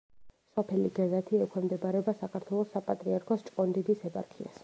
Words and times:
სოფელი 0.53 0.89
გეზათი 0.99 1.41
ექვემდებარება 1.47 2.15
საქართველოს 2.23 2.73
საპატრიარქოს 2.77 3.47
ჭყონდიდის 3.51 4.05
ეპარქიას. 4.11 4.59